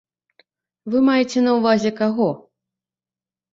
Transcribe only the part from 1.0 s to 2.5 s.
маеце на ўвазе каго?